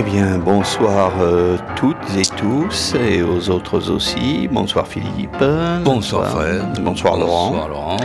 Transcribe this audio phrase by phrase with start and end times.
[0.00, 4.46] Eh bien, bonsoir euh, toutes et tous, et aux autres aussi.
[4.48, 5.36] Bonsoir Philippe.
[5.82, 6.62] Bonsoir, Fred.
[6.82, 7.50] Bonsoir, Laurent.
[7.50, 7.96] Bonsoir Laurent.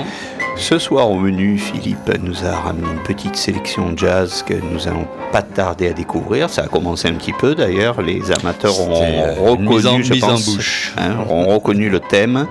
[0.55, 5.07] Ce soir au menu, Philippe nous a ramené une petite sélection jazz que nous allons
[5.31, 6.49] pas tarder à découvrir.
[6.49, 8.01] Ça a commencé un petit peu d'ailleurs.
[8.01, 10.93] Les amateurs ont euh, reconnu, mise en- je mise en pense, bouche.
[10.97, 12.47] hein, ont reconnu le thème.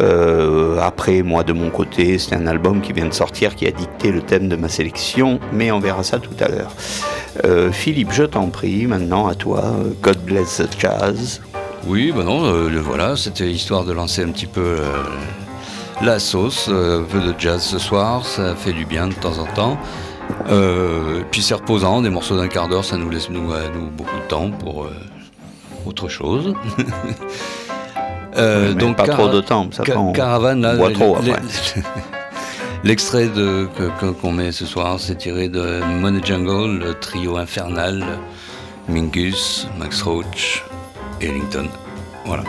[0.00, 3.70] Euh, après, moi de mon côté, c'est un album qui vient de sortir qui a
[3.70, 6.72] dicté le thème de ma sélection, mais on verra ça tout à l'heure.
[7.44, 9.72] Euh, Philippe, je t'en prie, maintenant à toi.
[10.02, 11.40] God bless the jazz.
[11.86, 14.76] Oui, bah non, euh, le voilà, c'était histoire de lancer un petit peu
[16.02, 19.38] la sauce, euh, un peu de jazz ce soir, ça fait du bien de temps
[19.38, 19.78] en temps.
[20.50, 23.88] Euh, puis c'est reposant, des morceaux d'un quart d'heure, ça nous laisse nous, euh, nous
[23.90, 24.90] beaucoup de temps pour euh,
[25.86, 26.54] autre chose.
[28.36, 31.32] Euh, pas trop de temps, ça prend- Caravane, là, trop après.
[32.84, 33.66] L'extrait de-
[34.20, 38.04] qu'on met ce soir, c'est tiré de Money Jungle, le trio infernal,
[38.88, 40.64] Mingus, Max Roach,
[41.20, 41.66] Ellington.
[42.26, 42.44] Voilà.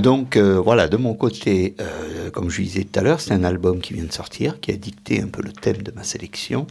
[0.00, 3.44] Donc euh, voilà, de mon côté, euh, comme je disais tout à l'heure, c'est un
[3.44, 6.66] album qui vient de sortir, qui a dicté un peu le thème de ma sélection,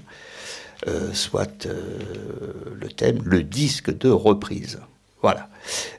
[0.87, 4.79] euh, soit le thème, le disque de reprise.
[5.23, 5.49] Voilà.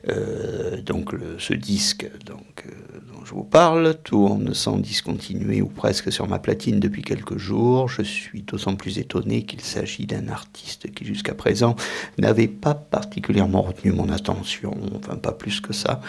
[0.07, 6.27] Euh, donc ce disque euh, dont je vous parle tourne sans discontinuer ou presque sur
[6.27, 7.89] ma platine depuis quelques jours.
[7.89, 11.75] Je suis d'autant plus étonné qu'il s'agit d'un artiste qui jusqu'à présent
[12.19, 16.01] n'avait pas particulièrement retenu mon attention, enfin pas plus que ça.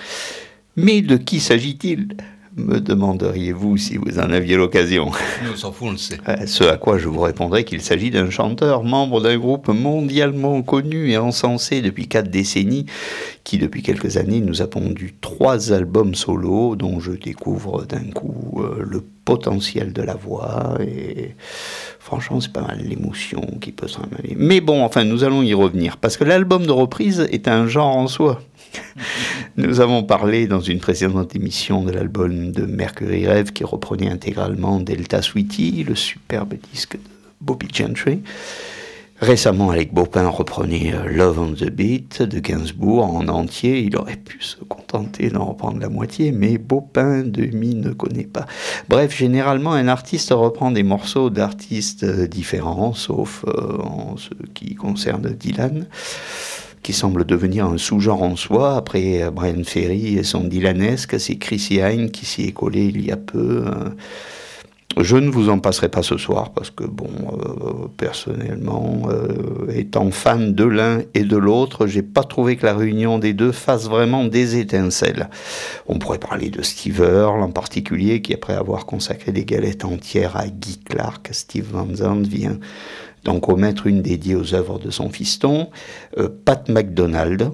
[0.77, 2.19] Mais de qui s'agit-il?
[2.57, 5.11] Me demanderiez-vous si vous en aviez l'occasion
[5.45, 6.19] Nous, on s'en fout, on le sait.
[6.29, 10.63] Euh, Ce à quoi je vous répondrai qu'il s'agit d'un chanteur, membre d'un groupe mondialement
[10.63, 12.87] connu et encensé depuis quatre décennies,
[13.45, 18.63] qui depuis quelques années nous a pondu trois albums solo, dont je découvre d'un coup
[18.63, 21.35] euh, le potentiel de la voix et
[21.99, 24.35] franchement c'est pas mal l'émotion qui peut s'en aller.
[24.39, 27.97] Mais bon, enfin nous allons y revenir parce que l'album de reprise est un genre
[27.97, 28.41] en soi.
[29.57, 34.81] Nous avons parlé dans une précédente émission de l'album de Mercury Rêve qui reprenait intégralement
[34.81, 37.01] Delta Sweetie, le superbe disque de
[37.41, 38.23] Bobby Gentry.
[39.19, 43.81] Récemment, Alec Bopin reprenait euh, Love on the Beat de Gainsbourg en entier.
[43.81, 48.45] Il aurait pu se contenter d'en reprendre la moitié, mais Bopin, demi, ne connaît pas.
[48.91, 54.75] Bref, généralement, un artiste reprend des morceaux d'artistes euh, différents, sauf euh, en ce qui
[54.75, 55.87] concerne Dylan
[56.87, 58.77] qui semble devenir un sous-genre en soi.
[58.77, 63.11] Après Brian Ferry et son Dylanesque, c'est Chrissy Hine qui s'y est collé il y
[63.11, 63.65] a peu.
[64.97, 70.13] Je ne vous en passerai pas ce soir parce que, bon, euh, personnellement, euh, étant
[70.13, 73.89] fan de l'un et de l'autre, j'ai pas trouvé que la réunion des deux fasse
[73.89, 75.29] vraiment des étincelles.
[75.89, 80.37] On pourrait parler de Steve Earle en particulier, qui après avoir consacré des galettes entières
[80.37, 82.59] à Guy Clark, Steve Van Zandt vient
[83.27, 85.69] donc omettre une dédiée aux œuvres de son fiston.
[86.17, 87.51] Euh, Pat McDonald,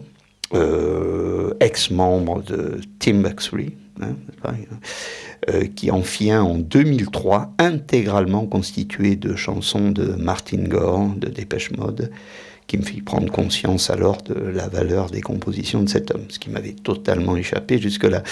[1.60, 3.70] ex-membre de Tim Bexley,
[4.02, 4.14] hein,
[5.50, 11.28] euh, qui en fit un en 2003, intégralement constitué de chansons de Martin Gore, de
[11.28, 12.12] Dépêche Mode,
[12.68, 16.38] qui me fit prendre conscience alors de la valeur des compositions de cet homme, ce
[16.38, 18.22] qui m'avait totalement échappé jusque-là.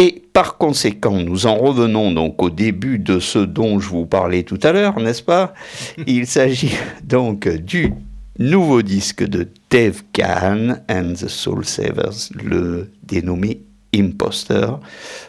[0.00, 4.44] Et par conséquent, nous en revenons donc au début de ce dont je vous parlais
[4.44, 5.52] tout à l'heure, n'est-ce pas?
[6.06, 6.72] Il s'agit
[7.04, 7.92] donc du
[8.38, 13.60] nouveau disque de Dave Gahan and the Soul Savers, le dénommé
[13.94, 14.68] Imposter,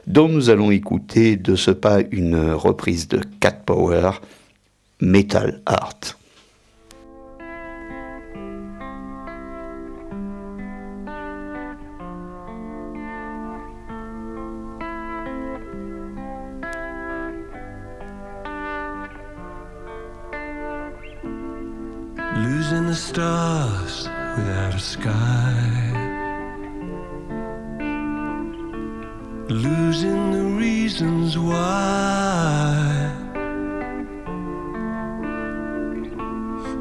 [0.08, 4.12] dont nous allons écouter de ce pas une reprise de Cat Power,
[5.02, 6.21] Metal Art.
[22.44, 25.92] Losing the stars without a sky.
[29.52, 33.12] losing the reasons why.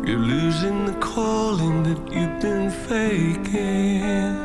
[0.07, 4.37] You're losing the calling that you've been faking.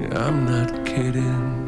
[0.00, 1.59] Yeah, I'm not kidding.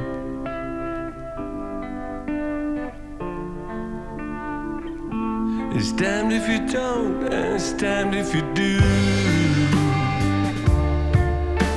[5.74, 8.78] It's damned if you don't, and it's damned if you do.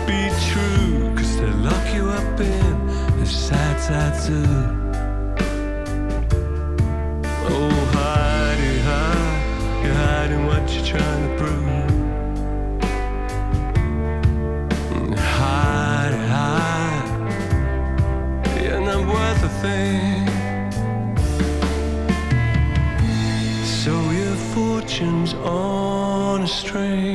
[0.05, 2.89] Be true, cause they lock you up in
[3.21, 4.43] a sad, sad zoo.
[7.47, 11.64] Oh, hidey, hide, you're hiding what you're trying to prove.
[26.75, 27.14] On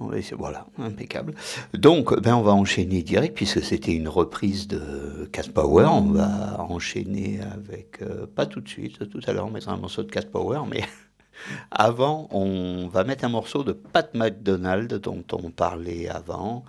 [0.00, 1.34] Voilà, impeccable.
[1.74, 5.86] Donc, ben, on va enchaîner direct, puisque c'était une reprise de Cat Power.
[5.86, 9.76] On va enchaîner avec, euh, pas tout de suite, tout à l'heure on mettra un
[9.76, 10.84] morceau de Cat Power, mais
[11.70, 16.64] avant, on va mettre un morceau de Pat McDonald, dont on parlait avant,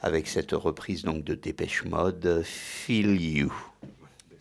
[0.00, 3.52] avec cette reprise donc de Dépêche Mode, Feel You,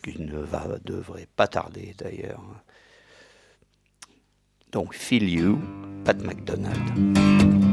[0.03, 2.43] qui ne va, devrait pas tarder d'ailleurs.
[4.73, 5.59] Donc, Feel You,
[6.03, 7.64] Pat McDonald.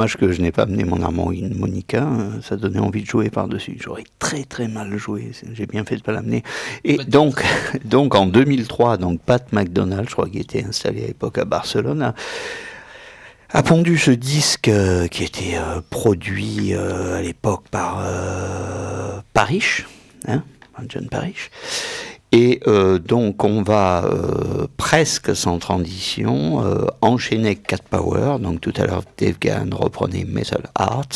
[0.00, 3.76] Dommage que je n'ai pas amené mon harmonica, euh, ça donnait envie de jouer par-dessus.
[3.78, 6.42] J'aurais très très mal joué, j'ai bien fait de ne pas l'amener.
[6.84, 7.44] Et donc,
[7.84, 12.00] donc en 2003, donc Pat McDonald, je crois qu'il était installé à l'époque à Barcelone,
[12.00, 12.14] a,
[13.50, 18.02] a pondu ce disque euh, qui était euh, produit euh, à l'époque par
[19.34, 19.86] Parrish,
[20.28, 20.42] hein,
[20.88, 21.50] John Parrish.
[22.32, 28.38] Et euh, donc on va euh, presque sans transition euh, enchaîner Cat Power.
[28.40, 31.08] Donc tout à l'heure Dave Gahan reprenait Metal Art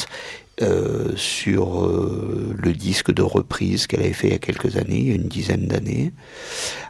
[1.17, 5.67] sur le disque de reprise qu'elle avait fait il y a quelques années, une dizaine
[5.67, 6.13] d'années,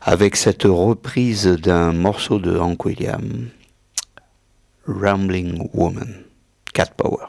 [0.03, 3.47] avec cette reprise d'un morceau de Hank Williams,
[4.87, 6.25] Rambling Woman,
[6.75, 7.29] Cat Power.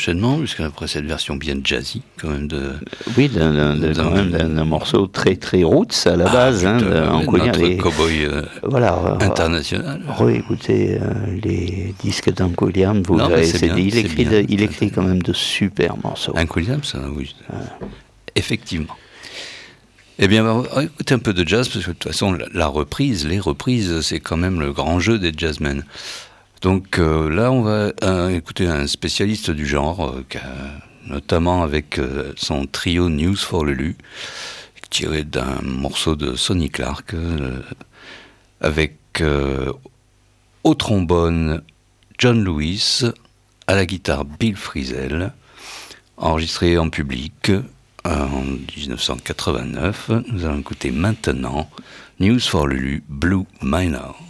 [0.00, 2.72] Enchaînement, puisqu'après cette version bien jazzy, quand même de.
[3.16, 6.78] Oui, d'un morceau très très roots à la ah, base, hein,
[7.10, 10.00] en notre cowboy euh, voilà, euh, international.
[10.08, 15.34] Réécoutez euh, les disques d'Hank Williams, vous verrez, il écrit, il écrit quand même de
[15.34, 16.32] super morceaux.
[16.36, 17.34] Hank Williams, oui.
[18.34, 18.96] Effectivement.
[20.18, 22.66] Eh bien, on va écouter un peu de jazz, parce que de toute façon, la
[22.66, 25.84] reprise, les reprises, c'est quand même le grand jeu des jazzmen.
[26.60, 30.38] Donc euh, là, on va euh, écouter un spécialiste du genre, euh,
[31.06, 31.98] notamment avec
[32.36, 33.96] son trio News for Lulu,
[34.90, 37.14] tiré d'un morceau de Sonny Clark,
[38.60, 38.96] avec
[40.64, 41.62] au trombone
[42.18, 43.04] John Lewis,
[43.66, 45.32] à la guitare Bill Frisell,
[46.16, 47.52] enregistré en public
[48.04, 48.42] en
[48.76, 50.10] 1989.
[50.28, 51.70] Nous allons écouter maintenant
[52.18, 54.20] News for Lulu Blue Minor.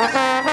[0.00, 0.44] Uh-huh.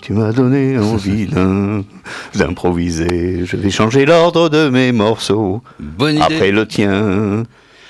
[0.00, 1.26] tu m'as, donné envie
[2.34, 3.42] d'improviser.
[3.44, 5.62] Je vais changer l'ordre de mes morceaux.
[5.80, 6.22] Bonne idée.
[6.24, 7.44] Après le tien.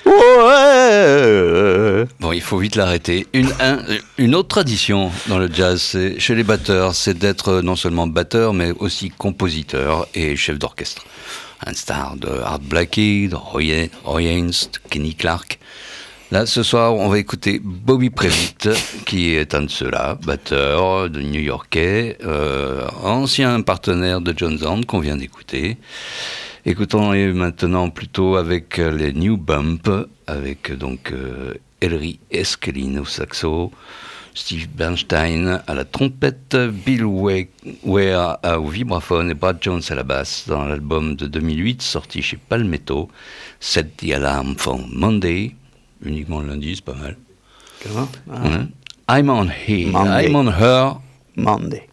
[0.05, 2.05] Ouais.
[2.19, 3.27] Bon, il faut vite l'arrêter.
[3.33, 3.79] Une, un-
[4.17, 8.71] une autre tradition dans le jazz, chez les batteurs, c'est d'être non seulement batteur, mais
[8.79, 11.03] aussi compositeur et chef d'orchestre.
[11.65, 13.89] Un star de Art Blakey, de Roy,
[14.21, 14.51] Haynes,
[14.89, 15.56] Kenny Clark.
[16.31, 18.67] Là, ce soir, on va écouter Bobby Previtt,
[19.05, 24.99] qui est un de ceux-là, batteur de New-Yorkais, euh, ancien partenaire de John Zorn qu'on
[24.99, 25.77] vient d'écouter.
[26.65, 29.89] Écoutons-les maintenant plutôt avec les New Bump,
[30.27, 33.71] avec donc euh, Ellery Eskelin au saxo,
[34.35, 37.45] Steve Bernstein à la trompette, Bill Wa-
[37.85, 42.37] Ware au vibraphone et Brad Jones à la basse dans l'album de 2008 sorti chez
[42.37, 43.07] Palmetto,
[43.61, 45.55] Set the Alarm for Monday,
[46.03, 47.17] uniquement le lundi, c'est pas mal.
[47.83, 48.07] Comment?
[48.31, 48.65] Ah?
[49.09, 50.27] I'm on Monday.
[50.27, 50.97] I'm on her,
[51.35, 51.86] Monday.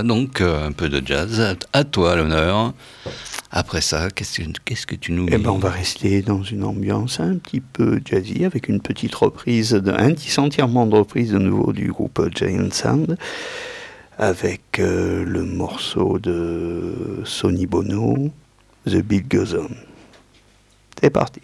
[0.00, 1.56] Voilà, donc euh, un peu de jazz.
[1.72, 2.72] À toi l'honneur.
[3.50, 6.62] Après ça, qu'est-ce que, qu'est-ce que tu nous Eh ben, on va rester dans une
[6.62, 11.32] ambiance un petit peu jazzy avec une petite reprise, de, un petit entièrement de reprise
[11.32, 13.16] de nouveau du groupe Giant Sound
[14.18, 18.30] avec euh, le morceau de Sonny Bono,
[18.86, 19.68] The Beat Goes On.
[21.00, 21.40] C'est parti.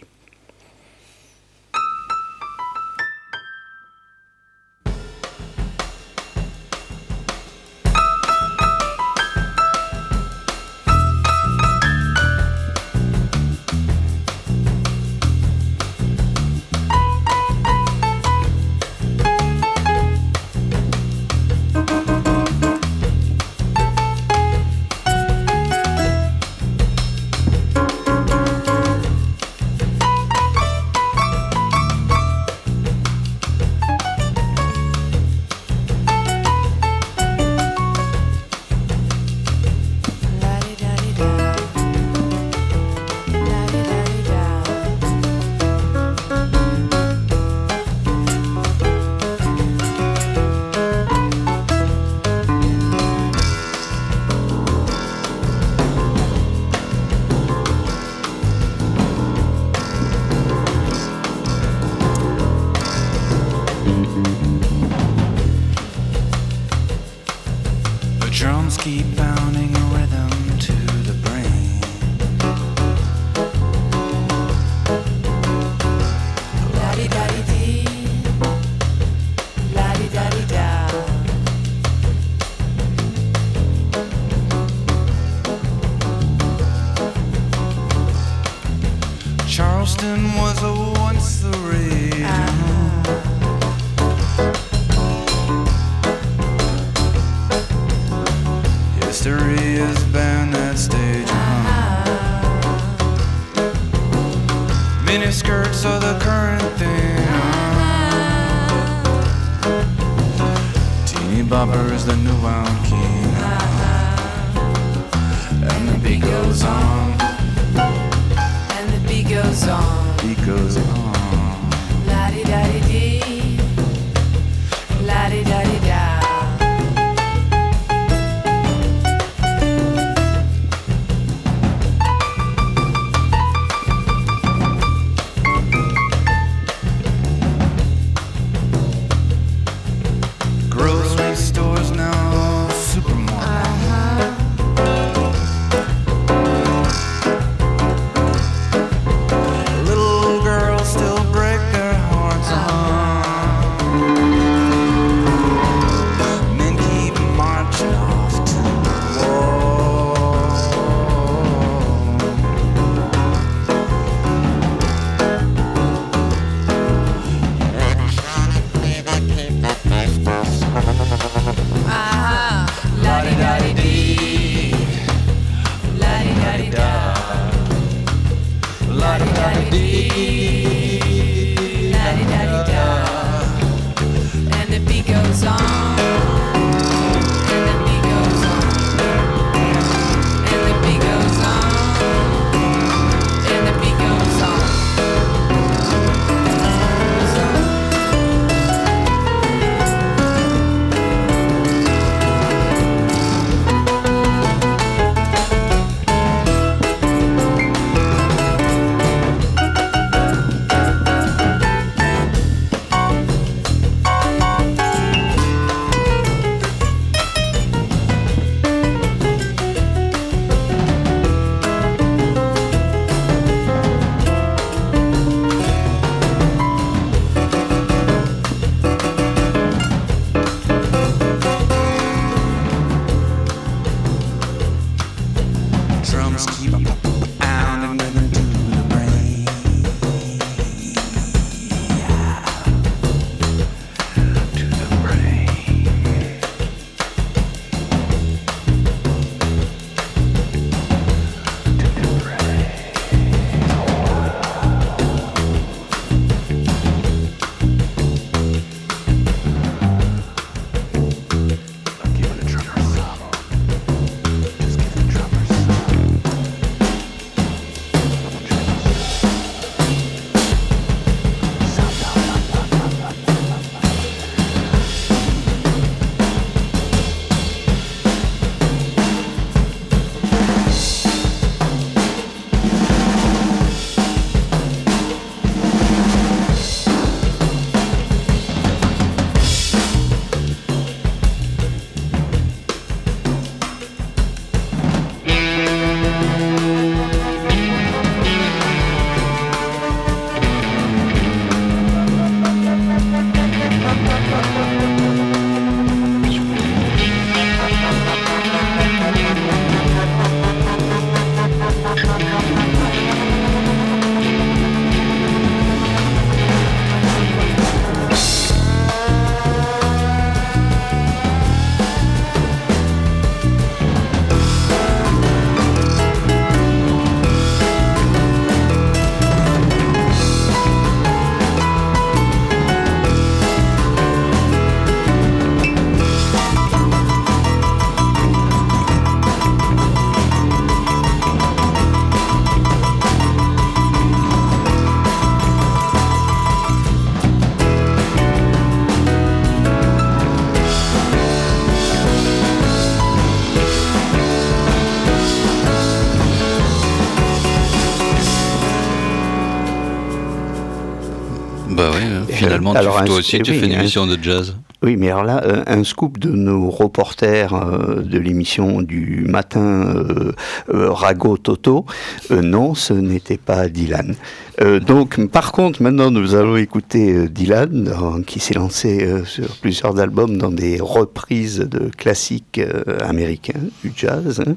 [362.75, 364.57] Tu- toi aussi, tu oui, fais une un- émission de jazz.
[364.83, 369.61] Oui, mais alors là, euh, un scoop de nos reporters euh, de l'émission du matin
[369.63, 370.33] euh,
[370.69, 371.87] Rago Toto,
[372.31, 374.15] non, ce n'était pas Dylan.
[374.61, 377.91] Euh, donc, par contre, maintenant, nous allons écouter euh, Dylan,
[378.27, 382.61] qui s'est lancé sur plusieurs albums dans des reprises de classiques
[383.03, 384.43] américains, du jazz.
[384.47, 384.55] hein.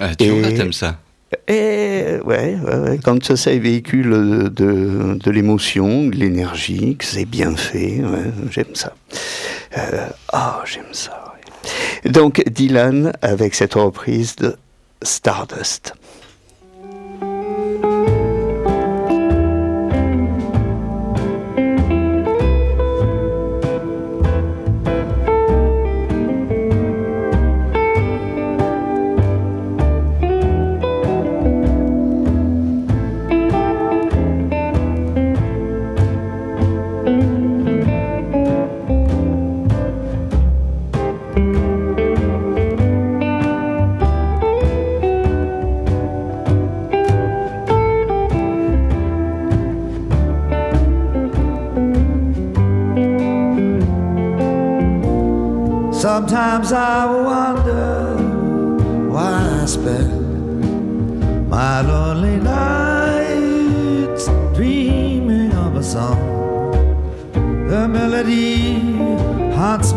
[0.00, 0.98] Ah, tu Et- vois, t'aimes ça.
[1.46, 7.54] Et ouais, ouais, ouais, quand ça, véhicule de, de, l'émotion, de l'énergie, que c'est bien
[7.54, 8.00] fait,
[8.50, 8.94] j'aime ça.
[10.32, 11.34] Ah, j'aime ça.
[12.04, 14.56] Donc Dylan avec cette reprise de
[15.02, 15.94] Stardust.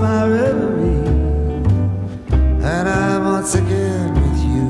[0.02, 1.06] My reverie,
[2.66, 4.66] and I'm once again with you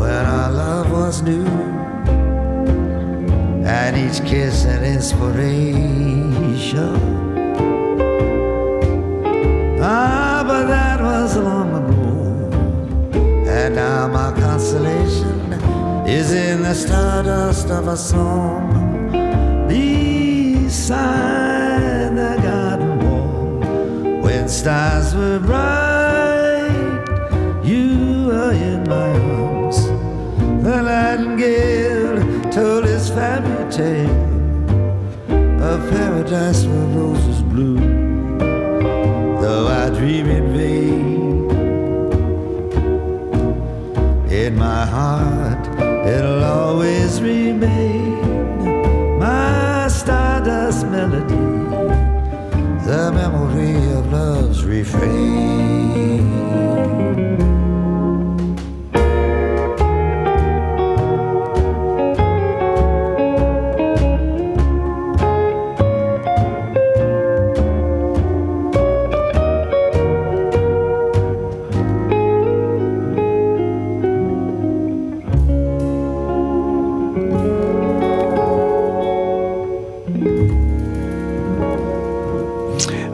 [0.00, 1.44] when our love was new,
[3.66, 5.76] and each kiss an inspiration.
[9.82, 12.16] Ah, but that was long ago.
[13.46, 15.52] And now my consolation
[16.08, 18.89] is in the stardust of a song
[25.20, 27.04] stars bright,
[27.62, 29.78] you were in my arms.
[30.64, 34.10] The nightingale told his fairy tale
[35.62, 37.89] of paradise where roses bloom
[54.94, 55.69] afraid.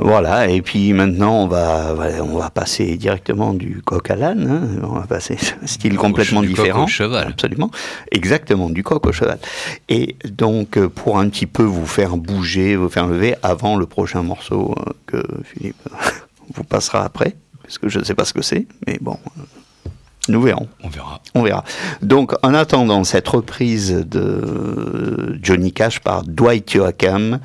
[0.07, 4.81] Voilà, et puis maintenant on va, on va passer directement du coq à l'âne, hein.
[4.85, 6.85] on va passer un style complètement du coq différent.
[6.85, 7.27] au cheval.
[7.27, 7.73] Absolument,
[8.13, 9.41] exactement, du coq au cheval.
[9.89, 13.87] Et donc euh, pour un petit peu vous faire bouger, vous faire lever avant le
[13.87, 15.89] prochain morceau euh, que Philippe
[16.55, 17.35] vous passera après,
[17.65, 19.91] parce que je ne sais pas ce que c'est, mais bon, euh,
[20.29, 20.69] nous verrons.
[20.85, 21.21] On verra.
[21.35, 21.65] On verra.
[22.01, 27.41] Donc, en attendant cette reprise de Johnny Cash par Dwight Yoakam,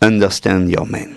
[0.00, 1.10] Understand Your Man.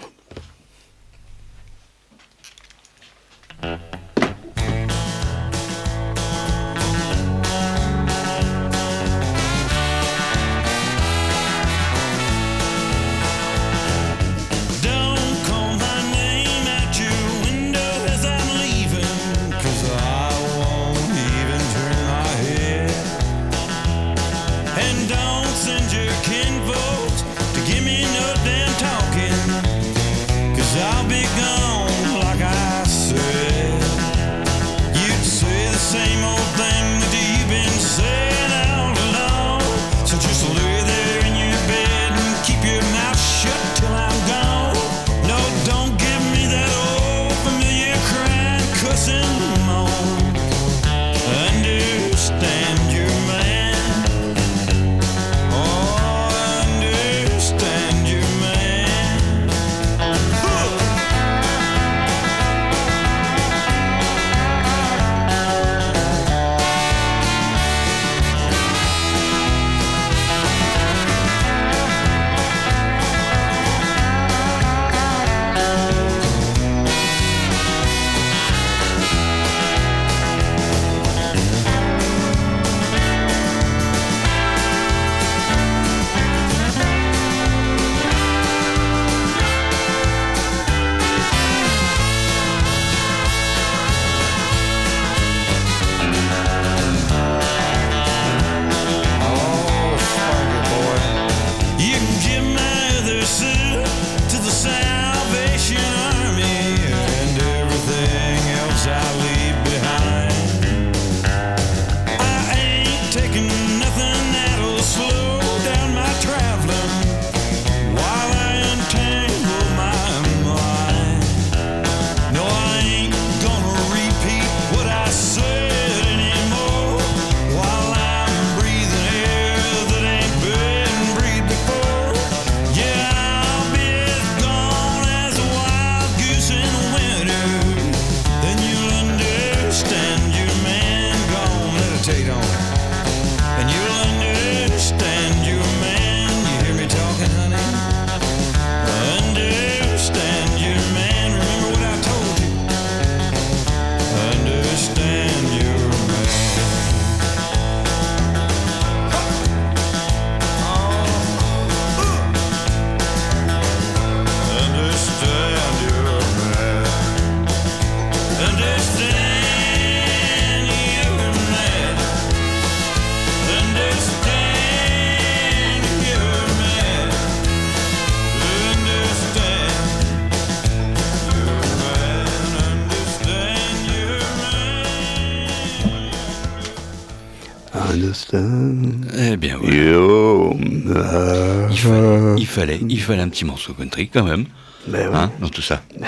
[192.53, 194.45] Fallait, il fallait, il fallait un petit morceau country quand même,
[194.87, 195.15] Ben ouais.
[195.15, 195.83] hein, dans tout ça.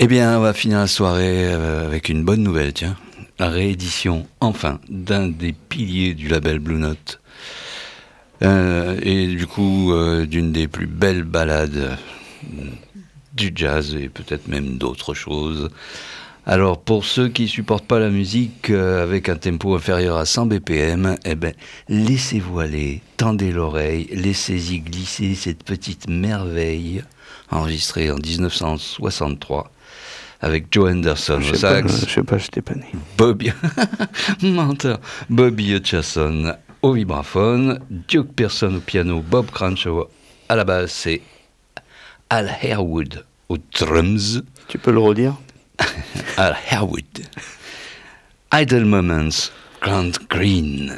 [0.00, 2.96] Eh bien, on va finir la soirée euh, avec une bonne nouvelle, tiens.
[3.38, 7.20] La réédition, enfin, d'un des piliers du label Blue Note.
[8.42, 11.96] Euh, et du coup, euh, d'une des plus belles ballades
[13.34, 15.70] du jazz et peut-être même d'autres choses.
[16.46, 20.46] Alors, pour ceux qui supportent pas la musique euh, avec un tempo inférieur à 100
[20.46, 21.54] BPM, eh ben,
[21.88, 27.02] laissez-vous aller, tendez l'oreille, laissez-y glisser cette petite merveille
[27.50, 29.70] enregistrée en 1963
[30.42, 32.90] avec Joe Henderson Je au pas, sax, je sais pas, pas né.
[33.16, 33.50] Bobby,
[34.42, 40.10] menteur, Bobby Hutcherson au vibraphone, Duke Pearson au piano, Bob Crenshaw
[40.50, 41.22] à la basse et
[42.28, 44.42] Al Harewood aux drums.
[44.68, 45.34] Tu peux le redire?
[46.38, 47.28] Al Harewood.
[48.52, 49.50] Idle Moments,
[49.80, 50.90] Grand Green.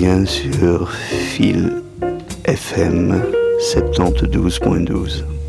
[0.00, 1.82] Bien sur Fil
[2.46, 3.22] FM
[3.74, 5.39] 72.12.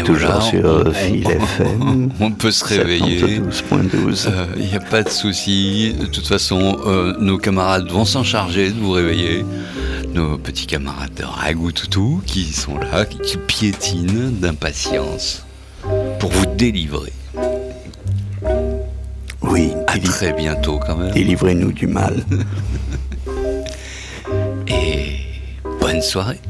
[0.00, 2.08] êtes toujours voilà, sur on- euh, Phil on- FM.
[2.20, 3.40] On peut se réveiller.
[3.50, 4.30] 72.12.
[4.56, 5.94] Il n'y a pas de souci.
[5.98, 9.44] De toute façon, euh, nos camarades vont s'en charger de vous réveiller.
[10.14, 15.44] Nos petits camarades de Ragout Toutou qui sont là, qui, qui piétinent d'impatience
[16.18, 17.12] pour vous délivrer.
[19.42, 21.12] Oui, À très bientôt quand même.
[21.12, 22.16] délivrez-nous du mal.
[24.66, 25.18] Et
[25.80, 26.40] bonne soirée.